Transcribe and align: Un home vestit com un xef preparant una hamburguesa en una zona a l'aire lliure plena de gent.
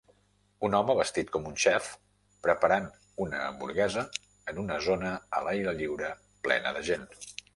Un 0.67 0.75
home 0.77 0.93
vestit 0.99 1.27
com 1.35 1.43
un 1.49 1.57
xef 1.63 1.89
preparant 2.47 2.87
una 3.27 3.43
hamburguesa 3.49 4.05
en 4.53 4.61
una 4.65 4.79
zona 4.89 5.11
a 5.41 5.45
l'aire 5.49 5.77
lliure 5.83 6.13
plena 6.49 6.75
de 6.79 6.85
gent. 6.91 7.09